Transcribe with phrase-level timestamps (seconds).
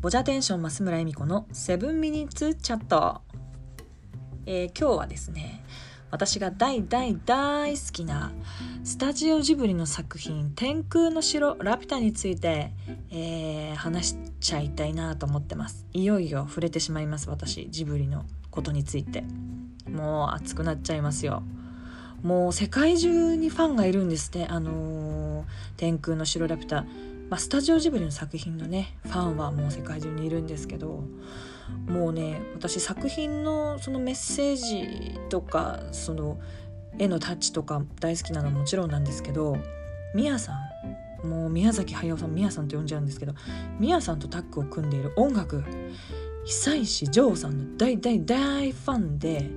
[0.00, 3.20] ボジャテンション増村恵美子のセブンミニッツチャット、
[4.46, 5.62] えー、今日はですね
[6.10, 8.32] 私が大大大好きな
[8.82, 12.72] スタジオジブリの作品「天空の城ラピュタ」について、
[13.10, 15.84] えー、話しちゃいたいなと思ってます。
[15.92, 19.22] いよいよ触れてしまいます私ジブリのことについて。
[19.86, 21.42] もう熱くなっちゃいますよ。
[22.22, 25.44] もう世界中にファンがいるんですねあのー、
[25.76, 26.86] 天空の城ラピュタ。
[27.30, 31.04] まあ、スタジオジブリの作品のねファンはもう世界中にいるんですけど
[31.86, 36.40] もうね私作品のそのメッセージとかその
[36.98, 39.56] 絵のタッチとか大好きなのはもちろんなんですけど
[40.12, 40.54] みやさ
[41.22, 43.34] んもう宮崎駿さんみやさんと呼んじゃうんですけど
[43.78, 45.62] みやさんとタッグを組んでいる音楽
[46.44, 49.50] 久石譲さんの大大大ファンで、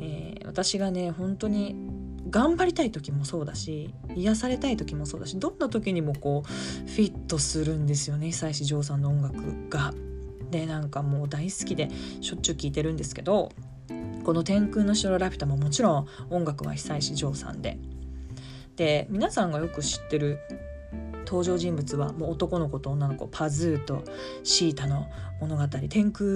[0.00, 1.89] えー、私がね本当に
[2.30, 9.92] 頑張りたい時もそうだし癒されたい時もそうだしどんな時にもこうフィットするんですよね久石譲さんの音楽が。
[10.50, 11.88] でなんかもう大好きで
[12.20, 13.52] しょっちゅう聴いてるんですけど
[14.24, 17.78] この「天空の城ラピュタ」ももちろん音楽は久石譲さんで。
[18.76, 20.38] で皆さんがよく知ってる
[21.26, 24.02] 登場人物はもう男の子と女の子パズーと
[24.42, 25.06] シータの
[25.40, 26.28] 物語天空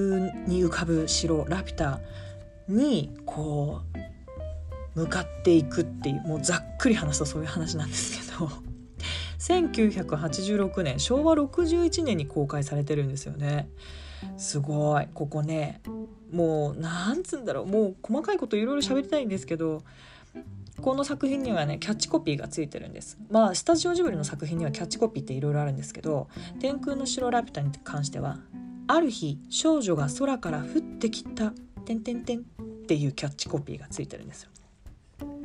[0.46, 2.00] に浮かぶ城ラピュタ
[2.68, 4.13] にこう
[4.94, 8.50] 向かっていくっていうもうざっくり話すとそういう話なんですけど。
[9.38, 13.68] 1986年昭和61年に公開されてるんですよね。
[14.38, 15.08] すごい。
[15.12, 15.82] ここね
[16.32, 17.66] もうなんつうんだろう。
[17.66, 19.82] もう細かいこといろいろ喋りたいんですけど
[20.80, 23.18] この作品にはねキャッチコピーがついてるんです。
[23.30, 28.38] まあスタジオジブリの作品にはキャッチコピーっていろいろあるんですけど「天空の城ラピュタ」に関しては
[28.88, 31.52] 「ある日少女が空から降ってきた」
[31.84, 32.42] てんてんてんっ
[32.86, 34.50] ていうキャッチコピーがついてるんですよ。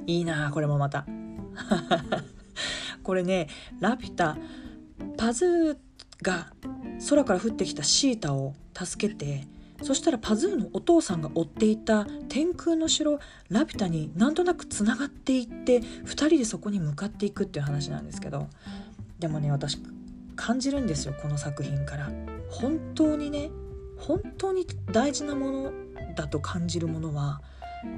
[0.09, 1.05] いいなこれもまた。
[3.03, 3.47] これね
[3.79, 4.37] ラピュタ
[5.17, 5.77] パズー
[6.23, 6.51] が
[7.09, 9.47] 空から降ってきたシータを助けて
[9.81, 13.19] そしたらパズーのお父さんが追っていた天空の城
[13.49, 18.47] ラピュタになんとなくつながっていって2人でそこに向かっていくっていう話なんですけど
[19.19, 19.79] でもね私
[20.35, 22.09] 感じるんですよこの作品から。
[22.49, 23.51] 本当にね
[23.97, 25.71] 本当に大事なもの
[26.15, 27.41] だと感じるものは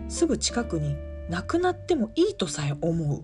[0.10, 0.96] すぐ近くに
[1.31, 3.22] なくなってもいいとさえ思う。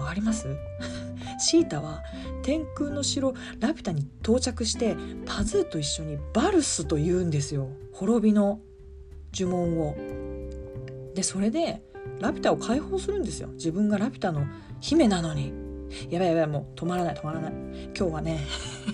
[0.00, 0.46] わかります？
[1.38, 2.02] シータは
[2.42, 4.96] 天空の城ラピュタに到着して
[5.26, 7.68] パズーと一緒にバルスと言うんですよ。
[7.92, 8.60] 滅びの
[9.34, 9.96] 呪文を。
[11.14, 11.82] でそれで
[12.20, 13.48] ラピュタを解放するんですよ。
[13.54, 14.46] 自分がラピュタの
[14.80, 15.52] 姫なのに。
[16.08, 17.52] やばいやばいもう止まらない止まらない。
[17.98, 18.40] 今日はね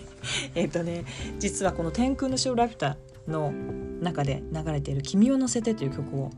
[0.56, 1.04] えっとね
[1.38, 2.97] 実はこの「天空の城ラピュタ」
[3.28, 3.52] の
[4.00, 6.30] 中で流れている「君を乗せて」という曲を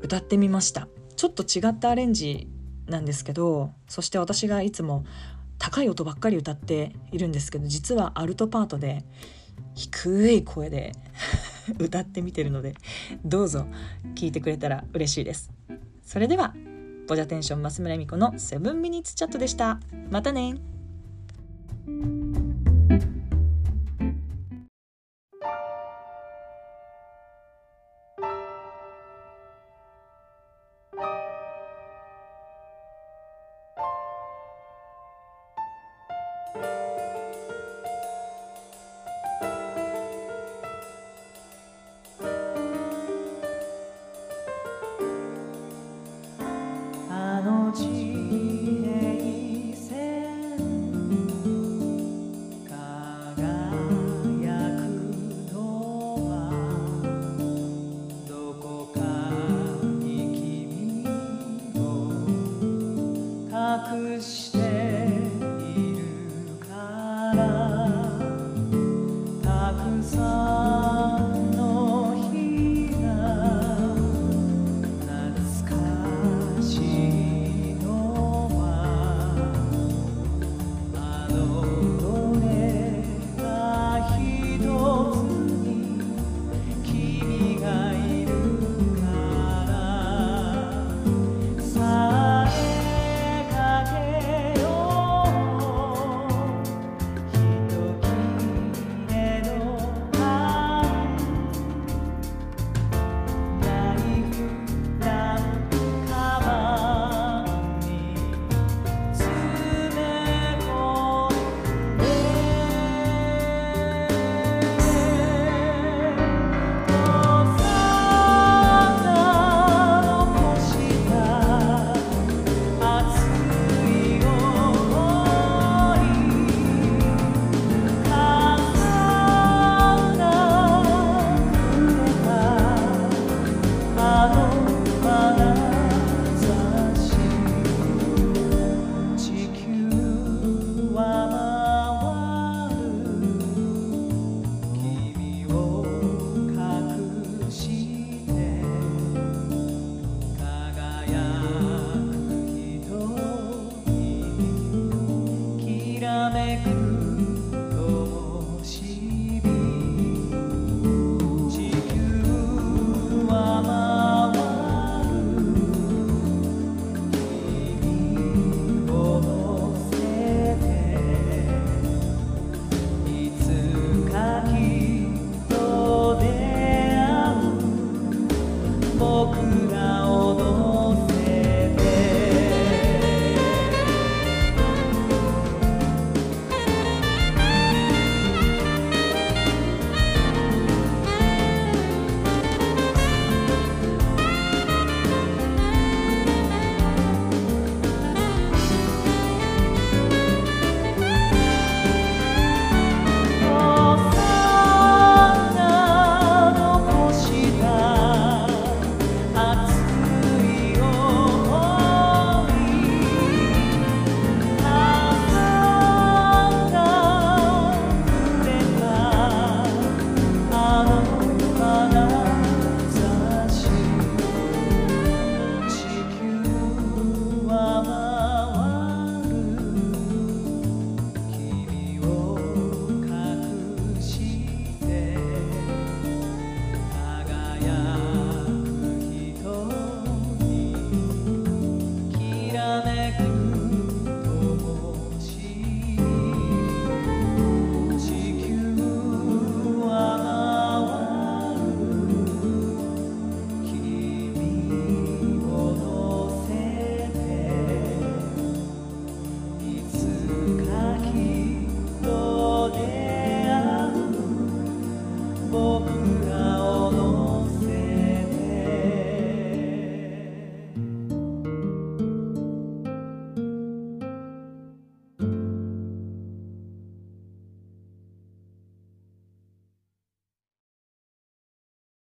[0.00, 0.88] 歌ってみました。
[1.16, 2.48] ちょっと違ったアレンジ
[2.86, 5.04] なんですけどそして私がいつも
[5.58, 9.04] 高い音ばっかり歌っているんですけど実はアルトパートで
[9.74, 10.92] 低い声で
[11.78, 12.74] 歌ってみてるので
[13.24, 13.66] どうぞ
[14.14, 15.50] 聴いてくれたら嬉しいです。
[16.02, 16.54] それでは
[17.08, 19.80] ボジャテンション増村恵美子のセブンミニッツチャットでした。
[20.10, 20.56] またね。